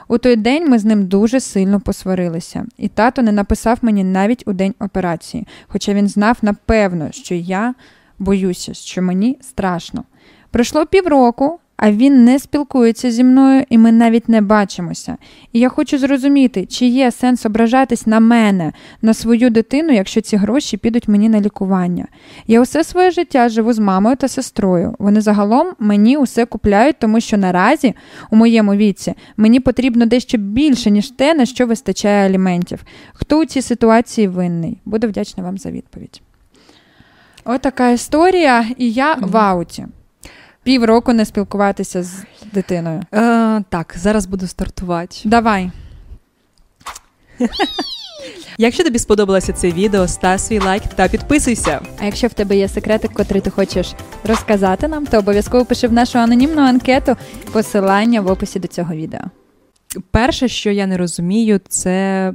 У 0.08 0.18
той 0.18 0.36
день 0.36 0.70
ми 0.70 0.80
з 0.80 0.86
ним 0.86 1.08
дуже 1.08 1.40
сильно 1.40 1.80
посварилися, 1.80 2.66
і 2.78 2.88
тато 2.88 3.22
не 3.22 3.32
написав 3.32 3.78
мені 3.82 4.04
навіть 4.04 4.44
у 4.48 4.54
день 4.54 4.74
операції, 4.80 5.48
хоча 5.68 5.94
він 5.94 6.08
знав 6.08 6.38
напевно, 6.42 7.12
що 7.12 7.36
я 7.36 7.74
боюся, 8.20 8.74
що 8.74 9.02
мені 9.02 9.38
страшно. 9.42 10.04
Пройшло 10.52 10.86
півроку, 10.86 11.60
а 11.82 11.92
він 11.92 12.24
не 12.24 12.40
спілкується 12.40 13.12
зі 13.12 13.24
мною, 13.24 13.64
і 13.70 13.78
ми 13.78 13.92
навіть 13.92 14.30
не 14.30 14.42
бачимося. 14.42 15.18
І 15.54 15.60
я 15.60 15.70
хочу 15.70 15.98
зрозуміти, 15.98 16.66
чи 16.66 16.86
є 16.86 17.12
сенс 17.12 17.46
ображатись 17.46 18.08
на 18.08 18.20
мене, 18.20 18.74
на 19.02 19.14
свою 19.14 19.50
дитину, 19.50 19.94
якщо 19.94 20.22
ці 20.22 20.38
гроші 20.38 20.78
підуть 20.78 21.08
мені 21.08 21.30
на 21.30 21.42
лікування. 21.42 22.08
Я 22.48 22.62
усе 22.62 22.84
своє 22.84 23.12
життя 23.12 23.50
живу 23.50 23.74
з 23.74 23.80
мамою 23.80 24.16
та 24.16 24.28
сестрою. 24.28 24.96
Вони 25.00 25.22
загалом 25.22 25.68
мені 25.80 26.18
усе 26.18 26.46
купляють, 26.46 26.96
тому 27.00 27.20
що 27.20 27.38
наразі, 27.38 27.94
у 28.32 28.36
моєму 28.36 28.76
віці, 28.76 29.14
мені 29.38 29.60
потрібно 29.60 30.06
дещо 30.06 30.38
більше, 30.38 30.92
ніж 30.92 31.10
те, 31.10 31.34
на 31.34 31.46
що 31.46 31.68
вистачає 31.68 32.30
аліментів. 32.30 32.84
Хто 33.14 33.40
у 33.40 33.46
цій 33.46 33.62
ситуації 33.62 34.28
винний? 34.28 34.82
Буду 34.86 35.08
вдячна 35.08 35.44
вам 35.44 35.58
за 35.58 35.72
відповідь. 35.72 36.22
Отака 37.46 37.90
історія, 37.90 38.66
і 38.78 38.92
я 38.92 39.14
в 39.14 39.38
ауті. 39.38 39.86
Півроку 40.70 41.14
не 41.14 41.26
спілкуватися 41.26 42.04
з 42.04 42.24
дитиною. 42.54 43.02
Е, 43.14 43.64
так, 43.70 43.96
зараз 43.98 44.26
буду 44.26 44.48
стартувати. 44.48 45.16
Давай. 45.26 45.72
Якщо 48.58 48.84
тобі 48.84 49.00
сподобалося 49.00 49.54
це 49.54 49.72
відео, 49.72 50.08
став 50.08 50.40
свій 50.40 50.60
лайк 50.60 50.84
та 50.96 51.08
підписуйся. 51.08 51.82
А 52.00 52.06
якщо 52.06 52.28
в 52.28 52.34
тебе 52.34 52.58
є 52.58 52.68
секретик, 52.68 53.14
котрий 53.14 53.42
ти 53.42 53.50
хочеш 53.50 53.94
розказати 54.24 54.88
нам, 54.88 55.06
то 55.08 55.20
обов'язково 55.20 55.66
пиши 55.66 55.88
в 55.88 55.94
нашу 55.94 56.20
анонімну 56.20 56.62
анкету 56.62 57.16
посилання 57.52 58.22
в 58.22 58.28
описі 58.28 58.60
до 58.60 58.68
цього 58.68 58.96
відео. 58.96 59.22
Перше, 60.12 60.48
що 60.48 60.72
я 60.72 60.88
не 60.88 60.98
розумію, 60.98 61.60
це 61.70 62.34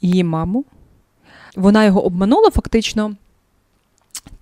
її 0.00 0.24
маму. 0.24 0.64
Вона 1.56 1.84
його 1.84 2.04
обманула 2.04 2.50
фактично, 2.50 3.14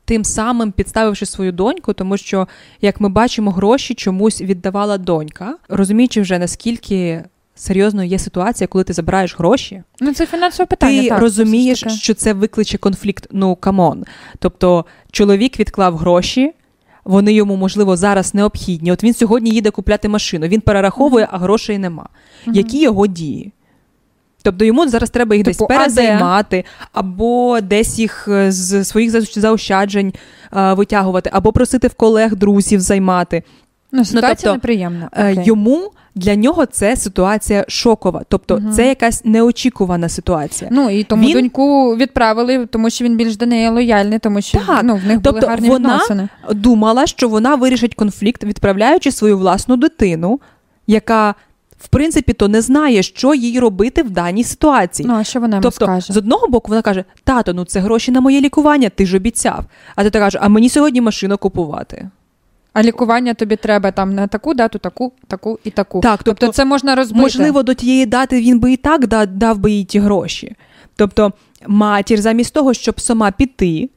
тим 0.05 0.25
самим 0.25 0.73
підставивши 0.73 1.27
свою 1.27 1.53
доньку, 1.53 1.93
тому 1.93 2.17
що, 2.17 2.49
як 2.81 3.01
ми 3.01 3.09
бачимо, 3.09 3.51
гроші 3.51 3.95
чомусь 3.95 4.41
віддавала 4.41 4.99
донька, 4.99 5.57
розуміючи 5.69 6.21
вже 6.21 6.39
наскільки 6.39 7.25
серйозно 7.55 8.05
є 8.05 8.19
ситуація, 8.19 8.69
коли 8.69 8.85
ти 8.85 8.93
забираєш 8.93 9.39
гроші. 9.39 9.83
Ну, 10.01 10.15
це 10.15 10.27
фінансове 10.27 10.67
питання. 10.67 11.03
Ти 11.03 11.09
так, 11.09 11.21
розумієш, 11.21 11.81
це 11.81 11.87
таке. 11.87 11.97
що 11.97 12.15
це 12.15 12.33
викличе 12.33 12.79
конфлікт. 12.79 13.27
Ну 13.31 13.57
come 13.57 13.84
on. 13.84 14.05
Тобто, 14.39 14.85
чоловік 15.11 15.61
відклав 15.61 15.97
гроші. 15.97 16.53
Вони 17.05 17.33
йому, 17.33 17.57
можливо, 17.57 17.97
зараз 17.97 18.35
необхідні. 18.35 18.93
От 18.93 19.05
він 19.05 19.15
сьогодні 19.15 19.51
їде 19.51 19.71
купляти 19.71 20.09
машину. 20.09 20.47
Він 20.47 20.61
перераховує, 20.61 21.29
а 21.31 21.39
грошей 21.39 21.79
нема. 21.79 22.09
Мгм. 22.47 22.57
Які 22.57 22.81
його 22.81 23.07
дії? 23.07 23.53
Тобто 24.45 24.65
йому 24.65 24.89
зараз 24.89 25.11
треба 25.11 25.35
їх 25.37 25.45
Типу, 25.45 25.67
десь 25.67 25.79
перезаймати, 25.79 26.65
або 26.93 27.61
десь 27.61 27.99
їх 27.99 28.29
е, 28.29 28.53
з 28.53 28.85
своїх 28.85 29.11
заощаджень 29.35 30.13
е, 30.57 30.73
витягувати, 30.73 31.31
або 31.33 31.53
просити 31.53 31.89
в 31.89 31.95
колег, 31.95 32.37
друзів 32.37 32.81
займати. 32.81 33.43
Ну, 33.93 34.05
ситуація 34.05 34.35
тобто, 34.35 34.53
неприємна. 34.53 35.11
Е, 35.13 35.33
Окей. 35.33 35.45
Йому 35.47 35.91
для 36.15 36.35
нього 36.35 36.67
це 36.67 36.97
ситуація 36.97 37.65
шокова. 37.69 38.23
Тобто, 38.29 38.57
Мгм. 38.57 38.73
це 38.73 38.89
якась 38.89 39.25
неочікувана 39.25 40.09
ситуація. 40.09 40.71
Ну 40.73 40.91
і 40.91 41.05
тому 41.05 41.27
Він- 41.27 41.33
доньку 41.33 41.97
відправили, 41.97 42.67
тому 42.67 42.91
що 42.91 43.05
він 43.05 43.17
більш 43.17 43.37
до 43.37 43.47
неї 43.47 43.69
лояльний, 43.69 44.19
тому 44.19 44.41
що 44.41 44.59
Так, 44.59 44.81
ну, 44.85 44.97
в 44.97 45.05
них 45.07 45.21
були 45.21 45.33
тобто 45.33 45.47
гарні 45.47 45.69
вона 45.69 45.89
відносини. 45.93 46.29
думала, 46.51 47.07
що 47.07 47.29
вона 47.29 47.55
вирішить 47.55 47.95
конфлікт, 47.95 48.45
відправляючи 48.45 49.13
свою 49.13 49.39
власну 49.39 49.77
дитину, 49.77 50.41
яка, 50.87 51.35
в 51.85 51.89
принципі, 51.89 52.33
то 52.33 52.49
не 52.49 52.63
знає, 52.63 53.03
що 53.03 53.35
їй 53.35 53.61
робити 53.61 54.03
в 54.03 54.11
даній 54.11 54.45
ситуації. 54.45 55.09
Ну, 55.09 55.15
а 55.15 55.25
що 55.25 55.41
вона 55.41 55.61
Тобто, 55.61 55.85
скаже? 55.85 56.13
з 56.13 56.17
одного 56.17 56.49
боку, 56.49 56.69
вона 56.69 56.83
каже: 56.83 57.05
тато, 57.25 57.55
ну 57.55 57.65
це 57.65 57.81
гроші 57.81 58.13
на 58.13 58.21
моє 58.21 58.41
лікування, 58.41 58.89
ти 58.89 59.07
ж 59.07 59.17
обіцяв. 59.17 59.65
А 59.97 60.05
ти 60.05 60.11
каже, 60.11 60.39
а 60.43 60.49
мені 60.49 60.69
сьогодні 60.69 61.01
машину 61.01 61.39
купувати. 61.39 62.11
А 62.73 62.83
лікування 62.83 63.35
тобі 63.35 63.57
треба 63.57 63.91
там 63.91 64.15
на 64.15 64.27
таку 64.27 64.55
дату, 64.55 64.79
таку, 64.79 65.13
таку 65.27 65.59
і 65.65 65.71
таку. 65.71 66.01
Так, 66.01 66.23
тобто, 66.23 66.41
тобто, 66.41 66.53
це 66.53 66.65
можна 66.65 66.95
розбити. 66.95 67.21
Можливо, 67.21 67.63
до 67.63 67.75
тієї 67.75 68.07
дати 68.07 68.41
він 68.41 68.59
би 68.61 68.73
і 68.73 68.77
так 68.77 69.07
да- 69.07 69.27
дав 69.27 69.59
би 69.59 69.71
їй 69.71 69.85
ті 69.85 69.99
гроші. 69.99 70.57
Тобто, 70.97 71.33
матір, 71.67 72.21
замість 72.21 72.55
того, 72.55 72.75
щоб 72.75 73.01
сама 73.01 73.31
піти 73.31 73.91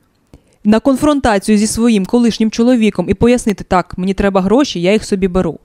на 0.64 0.80
конфронтацію 0.80 1.58
зі 1.58 1.68
своїм 1.68 2.06
колишнім 2.06 2.52
чоловіком 2.52 3.10
і 3.10 3.14
пояснити, 3.14 3.64
так, 3.64 3.98
мені 3.98 4.14
треба 4.14 4.42
гроші, 4.42 4.82
я 4.82 4.94
їх 4.94 5.06
собі 5.06 5.28
беру. 5.28 5.60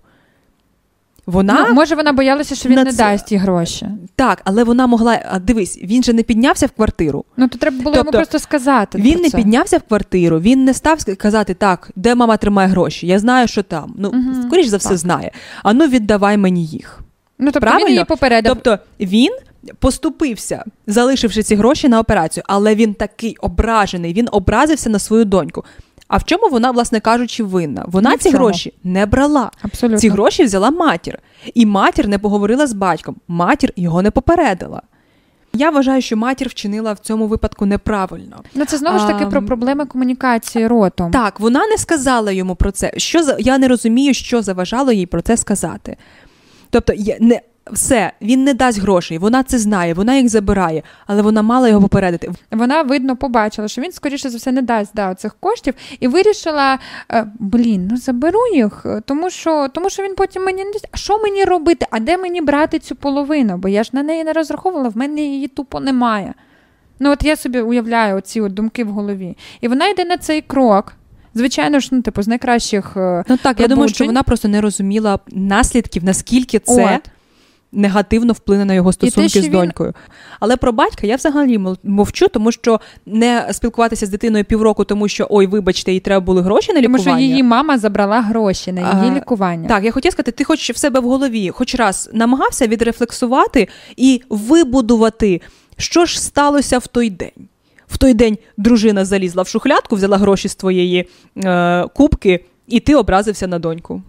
Вона 1.32 1.66
Ну, 1.68 1.74
може, 1.74 1.94
вона 1.94 2.12
боялася, 2.12 2.54
що 2.54 2.68
він 2.68 2.76
не 2.76 2.90
це- 2.92 2.96
дасть 2.96 3.26
ті 3.26 3.36
гроші. 3.36 3.86
так, 4.16 4.40
але 4.44 4.64
вона 4.64 4.86
могла. 4.86 5.18
А 5.30 5.38
дивись, 5.38 5.78
він 5.82 6.02
же 6.02 6.12
не 6.12 6.22
піднявся 6.22 6.66
в 6.66 6.70
квартиру. 6.70 7.24
Ну, 7.36 7.48
то 7.48 7.58
треба 7.58 7.76
було 7.76 7.84
Тобто, 7.84 7.98
йому 7.98 8.10
просто 8.12 8.38
сказати. 8.38 8.98
Він 8.98 9.12
про 9.14 9.22
не 9.22 9.30
це. 9.30 9.36
піднявся 9.36 9.78
в 9.78 9.82
квартиру, 9.82 10.40
він 10.40 10.64
не 10.64 10.74
став 10.74 10.98
казати, 11.18 11.54
так, 11.54 11.90
де 11.96 12.14
мама 12.14 12.36
тримає 12.36 12.68
гроші, 12.68 13.06
я 13.06 13.18
знаю, 13.18 13.48
що 13.48 13.62
там. 13.62 13.94
Ну, 13.98 14.10
Мгм, 14.12 14.42
скоріш 14.46 14.66
за 14.66 14.76
все, 14.76 14.88
так. 14.88 14.98
знає. 14.98 15.30
А 15.62 15.72
ну 15.72 15.88
віддавай 15.88 16.36
мені 16.36 16.64
їх. 16.66 17.00
Ну, 17.38 17.46
тобто 17.46 17.60
Правильно? 17.60 17.86
він 17.86 17.92
її 17.92 18.04
попередив. 18.04 18.52
Тобто 18.54 18.78
він 19.00 19.32
поступився, 19.78 20.64
залишивши 20.86 21.42
ці 21.42 21.54
гроші 21.54 21.88
на 21.88 21.98
операцію, 22.00 22.44
але 22.46 22.74
він 22.74 22.94
такий 22.94 23.36
ображений, 23.40 24.12
він 24.12 24.28
образився 24.32 24.90
на 24.90 24.98
свою 24.98 25.24
доньку. 25.24 25.64
А 26.08 26.16
в 26.16 26.24
чому 26.24 26.48
вона, 26.48 26.70
власне 26.70 27.00
кажучи, 27.00 27.44
винна? 27.44 27.84
Вона 27.88 28.10
Ні 28.10 28.16
ці 28.16 28.30
чому. 28.30 28.44
гроші 28.44 28.72
не 28.84 29.06
брала. 29.06 29.50
Абсолютно. 29.62 29.98
Ці 29.98 30.08
гроші 30.08 30.44
взяла 30.44 30.70
матір. 30.70 31.18
І 31.54 31.66
матір 31.66 32.08
не 32.08 32.18
поговорила 32.18 32.66
з 32.66 32.72
батьком. 32.72 33.16
Матір 33.28 33.72
його 33.76 34.02
не 34.02 34.10
попередила. 34.10 34.82
Я 35.54 35.70
вважаю, 35.70 36.02
що 36.02 36.16
матір 36.16 36.48
вчинила 36.48 36.92
в 36.92 36.98
цьому 36.98 37.26
випадку 37.26 37.66
неправильно. 37.66 38.42
Ну, 38.54 38.64
це 38.64 38.78
знову 38.78 38.98
ж 38.98 39.06
таки 39.06 39.24
А, 39.24 39.26
про 39.26 39.42
проблеми 39.46 39.86
комунікації 39.86 40.66
ротом. 40.66 41.10
Так, 41.10 41.40
вона 41.40 41.66
не 41.66 41.78
сказала 41.78 42.32
йому 42.32 42.54
про 42.56 42.70
це. 42.70 42.92
Що 42.96 43.22
за 43.22 43.36
я 43.38 43.58
не 43.58 43.68
розумію, 43.68 44.14
що 44.14 44.42
заважало 44.42 44.92
їй 44.92 45.06
про 45.06 45.22
це 45.22 45.36
сказати. 45.36 45.96
Тобто, 46.70 46.92
є 46.92 47.16
не 47.20 47.40
все, 47.72 48.12
він 48.22 48.44
не 48.44 48.54
дасть 48.54 48.80
грошей, 48.80 49.18
вона 49.18 49.42
це 49.42 49.58
знає, 49.58 49.94
вона 49.94 50.14
їх 50.16 50.28
забирає, 50.28 50.82
але 51.06 51.22
вона 51.22 51.42
мала 51.42 51.68
його 51.68 51.80
попередити. 51.80 52.30
Вона, 52.50 52.82
видно, 52.82 53.16
побачила, 53.16 53.68
що 53.68 53.82
він, 53.82 53.92
скоріше 53.92 54.30
за 54.30 54.38
все, 54.38 54.52
не 54.52 54.62
дасть 54.62 54.90
да, 54.94 55.14
цих 55.14 55.36
коштів, 55.40 55.74
і 56.00 56.08
вирішила: 56.08 56.78
е, 57.12 57.26
блін, 57.38 57.88
ну 57.90 57.96
заберу 57.96 58.40
їх, 58.54 58.82
е, 58.86 59.02
тому 59.06 59.30
що, 59.30 59.68
тому 59.68 59.90
що 59.90 60.02
він 60.02 60.14
потім 60.14 60.44
мені 60.44 60.64
не 60.64 60.72
дасть. 60.72 60.88
А 60.92 60.96
що 60.96 61.18
мені 61.18 61.44
робити? 61.44 61.86
А 61.90 62.00
де 62.00 62.16
мені 62.16 62.40
брати 62.40 62.78
цю 62.78 62.96
половину? 62.96 63.56
Бо 63.56 63.68
я 63.68 63.84
ж 63.84 63.90
на 63.92 64.02
неї 64.02 64.24
не 64.24 64.32
розраховувала, 64.32 64.88
в 64.88 64.96
мене 64.96 65.20
її 65.20 65.48
тупо 65.48 65.80
немає. 65.80 66.34
Ну, 67.00 67.10
от 67.10 67.24
я 67.24 67.36
собі 67.36 67.60
уявляю 67.60 68.20
ці 68.20 68.40
от 68.40 68.54
думки 68.54 68.84
в 68.84 68.88
голові. 68.88 69.36
І 69.60 69.68
вона 69.68 69.88
йде 69.88 70.04
на 70.04 70.16
цей 70.16 70.40
крок. 70.40 70.92
Звичайно 71.34 71.80
ж, 71.80 71.88
ну, 71.92 72.02
типу, 72.02 72.22
з 72.22 72.28
найкращих. 72.28 72.96
е, 72.96 73.24
Ну 73.28 73.36
так, 73.36 73.60
я 73.60 73.68
думаю, 73.68 73.88
що 73.88 74.04
вона 74.04 74.22
просто 74.22 74.48
не 74.48 74.60
розуміла 74.60 75.18
наслідків, 75.28 76.04
наскільки 76.04 76.58
це 76.58 76.94
От. 76.96 77.10
Негативно 77.72 78.32
вплине 78.32 78.64
на 78.64 78.74
його 78.74 78.92
стосунки 78.92 79.40
те, 79.40 79.42
з 79.42 79.48
донькою. 79.48 79.88
Він... 79.88 80.14
Але 80.40 80.56
про 80.56 80.72
батька 80.72 81.06
я 81.06 81.16
взагалі 81.16 81.60
мовчу, 81.82 82.28
тому 82.28 82.52
що 82.52 82.80
не 83.06 83.48
спілкуватися 83.52 84.06
з 84.06 84.08
дитиною 84.08 84.44
півроку, 84.44 84.84
тому 84.84 85.08
що 85.08 85.26
ой, 85.30 85.46
вибачте, 85.46 85.92
їй 85.92 86.00
треба 86.00 86.20
були 86.20 86.42
гроші 86.42 86.72
на 86.72 86.80
лікування. 86.80 87.04
Тому 87.04 87.16
що 87.18 87.24
її 87.24 87.42
мама 87.42 87.78
забрала 87.78 88.20
гроші 88.20 88.72
на 88.72 88.80
її 88.80 89.12
а, 89.12 89.16
лікування. 89.16 89.68
Так, 89.68 89.84
я 89.84 89.90
хотіла 89.90 90.12
сказати, 90.12 90.32
ти 90.32 90.44
хоч 90.44 90.70
в 90.70 90.76
себе 90.76 91.00
в 91.00 91.04
голові, 91.04 91.50
хоч 91.50 91.74
раз 91.74 92.10
намагався 92.12 92.66
відрефлексувати 92.66 93.68
і 93.96 94.22
вибудувати, 94.28 95.40
що 95.76 96.04
ж 96.04 96.22
сталося 96.22 96.78
в 96.78 96.86
той 96.86 97.10
день. 97.10 97.48
В 97.86 97.98
той 97.98 98.14
день 98.14 98.38
дружина 98.56 99.04
залізла 99.04 99.42
в 99.42 99.48
шухлядку, 99.48 99.96
взяла 99.96 100.18
гроші 100.18 100.48
з 100.48 100.54
твоєї 100.54 101.08
е, 101.36 101.84
кубки, 101.94 102.44
і 102.68 102.80
ти 102.80 102.94
образився 102.94 103.46
на 103.46 103.58
доньку 103.58 104.02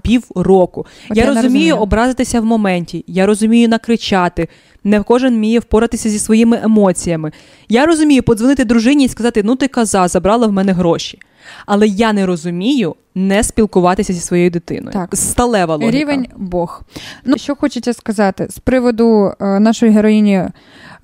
півроку. 0.00 0.86
От 1.10 1.16
я, 1.16 1.22
я 1.22 1.28
розумію 1.28 1.44
розумію. 1.44 1.76
образитися 1.76 2.40
в 2.40 2.44
моменті, 2.44 3.04
я 3.06 3.26
розумію 3.26 3.68
накричати. 3.68 4.48
Не 4.84 5.02
кожен 5.02 5.34
вміє 5.34 5.58
впоратися 5.58 6.08
зі 6.08 6.18
своїми 6.18 6.60
емоціями. 6.62 7.32
Я 7.68 7.86
розумію 7.86 8.22
подзвонити 8.22 8.64
дружині 8.64 9.04
і 9.04 9.08
сказати: 9.08 9.42
ну 9.44 9.56
ти 9.56 9.68
каза, 9.68 10.08
забрала 10.08 10.46
в 10.46 10.52
мене 10.52 10.72
гроші. 10.72 11.18
Але 11.66 11.86
я 11.86 12.12
не 12.12 12.26
розумію 12.26 12.94
не 13.14 13.42
спілкуватися 13.42 14.12
зі 14.12 14.20
своєю 14.20 14.50
дитиною. 14.50 14.92
Так. 14.92 15.16
Сталева 15.16 15.76
логіка. 15.76 15.98
Рівень 15.98 16.26
Бог. 16.36 16.82
Ну, 17.24 17.38
Що 17.38 17.54
хочеться 17.54 17.92
сказати 17.92 18.46
з 18.50 18.58
приводу 18.58 19.32
е, 19.40 19.60
нашої 19.60 19.92
героїні, 19.92 20.42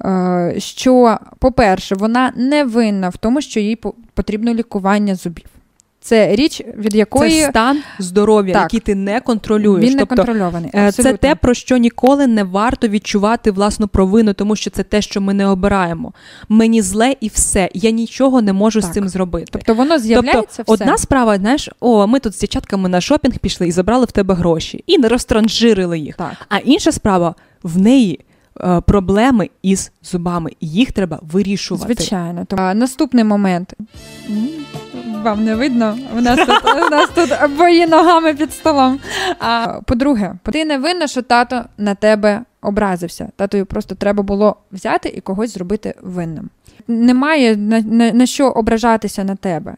е, 0.04 0.54
що, 0.58 1.18
по-перше, 1.38 1.94
вона 1.94 2.32
не 2.36 2.64
винна 2.64 3.08
в 3.08 3.16
тому, 3.16 3.40
що 3.40 3.60
їй 3.60 3.78
потрібно 4.14 4.54
лікування 4.54 5.14
зубів. 5.14 5.44
Це 6.08 6.36
річ, 6.36 6.62
від 6.76 6.94
якої 6.94 7.40
Це 7.40 7.50
стан 7.50 7.78
здоров'я, 7.98 8.54
так. 8.54 8.62
який 8.62 8.80
ти 8.80 8.94
не 8.94 9.20
контролюєш. 9.20 9.84
Він 9.84 9.92
не 9.92 9.98
тобто, 9.98 10.16
контрольований. 10.16 10.70
Е, 10.74 10.88
абсолютно. 10.88 11.12
Це 11.12 11.18
те, 11.18 11.34
про 11.34 11.54
що 11.54 11.76
ніколи 11.76 12.26
не 12.26 12.44
варто 12.44 12.88
відчувати 12.88 13.50
власну 13.50 13.88
провину, 13.88 14.32
тому 14.32 14.56
що 14.56 14.70
це 14.70 14.82
те, 14.82 15.02
що 15.02 15.20
ми 15.20 15.34
не 15.34 15.46
обираємо. 15.46 16.12
Мені 16.48 16.82
зле 16.82 17.14
і 17.20 17.28
все. 17.28 17.70
Я 17.74 17.90
нічого 17.90 18.42
не 18.42 18.52
можу 18.52 18.80
так. 18.80 18.90
з 18.90 18.94
цим 18.94 19.08
зробити. 19.08 19.46
Тобто 19.50 19.74
воно 19.74 19.98
з'являється 19.98 20.56
тобто, 20.56 20.74
все. 20.74 20.84
Одна 20.84 20.98
справа, 20.98 21.36
знаєш, 21.36 21.68
о, 21.80 22.06
ми 22.06 22.20
тут 22.20 22.34
з 22.34 22.40
дівчатками 22.40 22.88
на 22.88 23.00
шопінг 23.00 23.38
пішли 23.38 23.68
і 23.68 23.72
забрали 23.72 24.04
в 24.04 24.12
тебе 24.12 24.34
гроші, 24.34 24.84
і 24.86 24.98
не 24.98 25.08
розтранжирили 25.08 25.98
їх. 25.98 26.16
Так. 26.16 26.46
А 26.48 26.58
інша 26.58 26.92
справа 26.92 27.34
в 27.62 27.78
неї. 27.78 28.20
Е, 28.60 28.80
проблеми 28.80 29.50
із 29.62 29.92
зубами, 30.02 30.50
їх 30.60 30.92
треба 30.92 31.18
вирішувати. 31.22 31.94
Звичайно, 31.94 32.44
то 32.44 32.56
наступний 32.56 33.24
момент 33.24 33.74
вам 35.22 35.44
не 35.44 35.54
видно. 35.54 35.98
У 36.16 36.20
нас 36.20 36.38
тут 36.38 36.64
у 36.64 36.90
нас 36.90 37.10
тут 37.14 37.56
бої 37.56 37.86
ногами 37.86 38.34
під 38.34 38.52
столом. 38.52 38.98
А 39.38 39.80
по-друге, 39.86 40.34
ти 40.52 40.64
не 40.64 40.78
винна, 40.78 41.06
що 41.06 41.22
тато 41.22 41.64
на 41.78 41.94
тебе 41.94 42.40
образився. 42.62 43.28
Татою 43.36 43.66
просто 43.66 43.94
треба 43.94 44.22
було 44.22 44.56
взяти 44.72 45.08
і 45.08 45.20
когось 45.20 45.54
зробити 45.54 45.94
винним. 46.02 46.50
Немає 46.88 47.56
на, 47.56 47.80
на, 47.80 48.12
на 48.12 48.26
що 48.26 48.48
ображатися 48.48 49.24
на 49.24 49.36
тебе. 49.36 49.74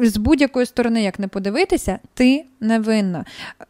З 0.00 0.16
будь-якої 0.16 0.66
сторони, 0.66 1.02
як 1.02 1.18
не 1.18 1.28
подивитися, 1.28 1.98
ти 2.14 2.44
не 2.60 2.78
винна. 2.78 3.24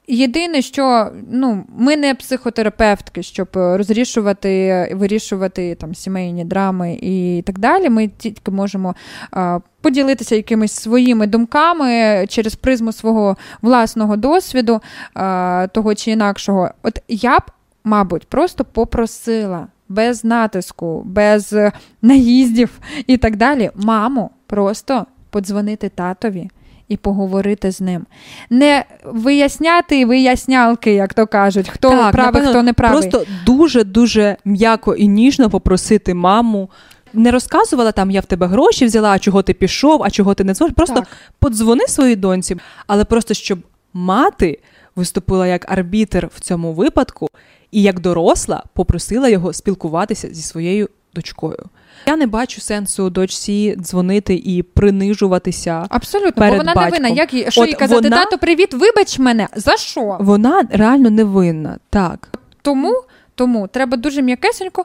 Єдине, 0.09 0.63
що 0.63 1.11
ну, 1.31 1.65
ми 1.77 1.97
не 1.97 2.15
психотерапевтки, 2.15 3.23
щоб 3.23 3.49
розрішувати, 3.53 4.89
вирішувати 4.95 5.75
там 5.75 5.95
сімейні 5.95 6.45
драми 6.45 6.99
і 7.03 7.43
так 7.47 7.59
далі. 7.59 7.89
Ми 7.91 8.09
тільки 8.09 8.51
можемо 8.51 8.95
а, 9.31 9.59
поділитися 9.81 10.35
якимись 10.35 10.73
своїми 10.73 11.27
думками 11.27 12.25
через 12.29 12.55
призму 12.55 12.93
свого 12.93 13.37
власного 13.63 14.17
досвіду, 14.17 14.81
а, 15.15 15.67
того 15.73 15.95
чи 15.95 16.11
інакшого. 16.11 16.71
От 16.83 16.99
я 17.09 17.39
б, 17.39 17.43
мабуть, 17.85 18.27
просто 18.27 18.65
попросила 18.65 19.67
без 19.89 20.25
натиску, 20.25 21.03
без 21.07 21.57
наїздів 22.03 22.79
і 23.07 23.17
так 23.17 23.37
далі, 23.37 23.71
маму 23.75 24.31
просто 24.47 25.07
подзвонити 25.31 25.89
татові 25.89 26.51
і 26.89 26.97
поговорити 26.97 27.71
з 27.71 27.81
ним. 27.81 28.07
Не 28.51 28.85
виясняти 29.05 30.07
вияснялки, 30.07 30.95
як 30.95 31.15
то 31.15 31.27
кажуть, 31.27 31.69
хто 31.69 31.91
так, 31.91 32.13
правий, 32.13 32.33
напевно, 32.33 32.51
хто 32.51 32.63
не 32.63 32.73
правий. 32.73 33.11
Просто 33.11 33.33
дуже-дуже 33.47 34.37
м'яко 34.45 34.95
і 34.95 35.09
ніжно 35.09 35.51
попросити 35.51 36.15
маму. 36.15 36.71
Не 37.13 37.31
розказувала 37.31 37.93
там, 37.93 38.11
я 38.11 38.21
в 38.21 38.25
тебе 38.25 38.47
гроші 38.47 38.85
взяла, 38.87 39.11
а 39.11 39.19
чого 39.19 39.43
ти 39.43 39.55
пішов, 39.55 40.03
а 40.03 40.11
чого 40.11 40.35
ти 40.35 40.45
не 40.45 40.55
зможеш. 40.55 40.75
Просто 40.77 40.95
так. 40.95 41.09
подзвони 41.39 41.87
своїй 41.89 42.17
доньці, 42.17 42.57
але 42.87 43.05
просто 43.05 43.35
щоб 43.35 43.59
мати 43.93 44.59
виступила 44.97 45.47
як 45.47 45.73
арбітер 45.73 46.31
в 46.35 46.41
цьому 46.41 46.73
випадку, 46.73 47.29
і 47.71 47.83
як 47.83 48.01
доросла 48.01 48.63
попросила 48.73 49.29
його 49.29 49.53
спілкуватися 49.53 50.29
зі 50.33 50.43
своєю 50.43 50.89
дочкою. 51.19 51.65
Я 52.07 52.17
не 52.17 52.27
бачу 52.27 52.61
сенсу 52.61 53.11
дочці 53.11 53.77
дзвонити 53.79 54.35
і 54.35 54.63
принижуватися. 54.63 55.87
Абсолютно, 55.89 56.33
перед 56.33 56.53
бо 56.53 56.59
вона 56.59 56.75
батьком. 56.75 57.03
не 57.03 57.09
винна. 57.09 57.21
Як 57.21 57.35
їй 57.35 57.47
що 57.49 57.65
їй 57.65 57.75
казати, 57.75 58.09
вона... 58.09 58.25
тато, 58.25 58.39
привіт, 58.39 58.75
вибач 58.75 59.19
мене. 59.19 59.49
За 59.55 59.77
що? 59.77 60.17
Вона 60.21 60.63
реально 60.71 61.11
не 61.11 61.25
винна. 61.25 61.79
Так. 61.91 62.29
Тому, 62.63 63.03
Тому 63.35 63.69
треба 63.69 63.97
дуже 63.97 64.23
м'якесенько. 64.23 64.85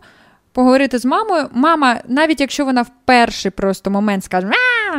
Поговорити 0.51 0.97
з 0.97 1.05
мамою. 1.05 1.45
Мама, 1.51 2.01
навіть 2.07 2.41
якщо 2.41 2.65
вона 2.65 2.81
в 2.81 2.91
перший 3.05 3.51
просто 3.51 3.91
момент 3.91 4.23
скаже, 4.23 4.47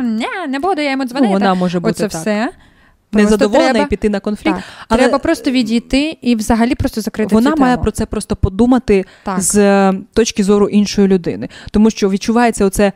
не, 0.01 0.47
не 0.47 0.59
буду 0.59 0.81
я 0.81 0.91
йому 0.91 1.05
дзвонити, 1.05 1.33
ну, 1.33 1.39
вона 1.39 1.53
може 1.53 1.79
бути 1.79 1.91
оце 1.91 2.07
так. 2.07 2.21
все 2.21 2.49
незадоволена 3.11 3.71
треба, 3.71 3.85
і 3.85 3.89
піти 3.89 4.09
на 4.09 4.19
конфлікт. 4.19 4.55
Так, 4.55 4.63
але 4.89 5.01
Треба 5.01 5.19
просто 5.19 5.51
відійти 5.51 6.17
і 6.21 6.35
взагалі 6.35 6.75
просто 6.75 7.01
закрити. 7.01 7.35
Вона 7.35 7.51
цю 7.51 7.57
має 7.57 7.73
тему. 7.73 7.83
про 7.83 7.91
це 7.91 8.05
просто 8.05 8.35
подумати 8.35 9.05
так. 9.23 9.41
з 9.41 9.55
е, 9.57 9.93
точки 10.13 10.43
зору 10.43 10.67
іншої 10.67 11.07
людини, 11.07 11.49
тому 11.71 11.89
що 11.89 12.09
відчувається 12.09 12.65
оце. 12.65 12.91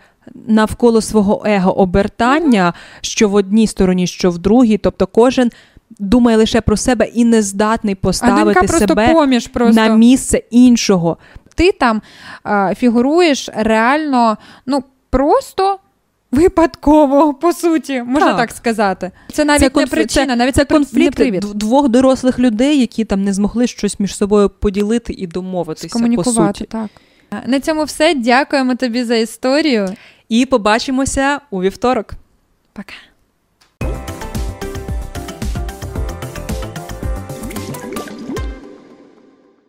Навколо 0.47 1.01
свого 1.01 1.43
его 1.45 1.79
обертання, 1.79 2.65
mm-hmm. 2.67 2.99
що 3.01 3.29
в 3.29 3.35
одній 3.35 3.67
стороні, 3.67 4.07
що 4.07 4.31
в 4.31 4.37
другій, 4.37 4.77
тобто 4.77 5.07
кожен 5.07 5.51
думає 5.99 6.37
лише 6.37 6.61
про 6.61 6.77
себе 6.77 7.05
і 7.05 7.25
не 7.25 7.41
здатний 7.41 7.95
поставити 7.95 8.59
а 8.63 8.67
себе 8.67 9.13
поміж 9.13 9.47
просто. 9.47 9.81
на 9.81 9.95
місце 9.95 10.41
іншого. 10.51 11.17
Ти 11.55 11.71
там 11.71 12.01
а, 12.43 12.75
фігуруєш 12.75 13.49
реально, 13.55 14.37
ну 14.65 14.83
просто 15.09 15.79
Випадково, 16.31 17.33
по 17.33 17.53
суті, 17.53 18.03
можна 18.03 18.27
так, 18.27 18.37
так 18.37 18.51
сказати. 18.51 19.11
Це 19.33 19.45
навіть 19.45 19.73
це 19.73 19.79
не 19.79 19.87
причина, 19.87 20.27
це, 20.27 20.35
навіть 20.35 20.55
це 20.55 20.65
конфлікт 20.65 21.19
не 21.19 21.39
двох 21.39 21.89
дорослих 21.89 22.39
людей, 22.39 22.79
які 22.79 23.05
там 23.05 23.23
не 23.23 23.33
змогли 23.33 23.67
щось 23.67 23.99
між 23.99 24.15
собою 24.15 24.49
поділити 24.49 25.13
і 25.13 25.27
домовитися. 25.27 25.89
Комунікувати, 25.89 26.41
по 26.41 26.47
суті. 26.47 26.65
так. 26.65 26.89
На 27.45 27.59
цьому 27.59 27.83
все. 27.83 28.13
Дякуємо 28.13 28.75
тобі 28.75 29.03
за 29.03 29.15
історію. 29.15 29.95
І 30.29 30.45
побачимося 30.45 31.41
у 31.51 31.61
вівторок. 31.61 32.13
Пока. 32.73 32.93